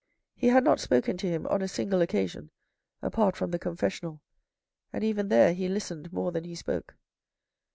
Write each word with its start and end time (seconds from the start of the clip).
He 0.35 0.47
had 0.47 0.63
not 0.63 0.79
spoken 0.79 1.15
to 1.17 1.27
him 1.29 1.45
on 1.45 1.61
a 1.61 1.67
single 1.67 2.01
occasion 2.01 2.49
apart 3.03 3.35
from 3.35 3.51
the 3.51 3.59
confessional, 3.59 4.19
and 4.91 5.03
even 5.03 5.27
there 5.27 5.53
he 5.53 5.67
listened 5.69 6.11
more 6.11 6.31
than 6.31 6.43
he 6.43 6.55
spoke. 6.55 6.95